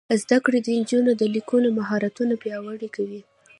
[0.21, 3.21] زده کړه د نجونو د لیکلو مهارتونه پیاوړي کوي.